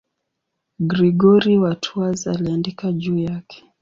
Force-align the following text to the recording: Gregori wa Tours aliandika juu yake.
Gregori 0.79 1.57
wa 1.57 1.75
Tours 1.75 2.27
aliandika 2.27 2.91
juu 2.91 3.17
yake. 3.17 3.63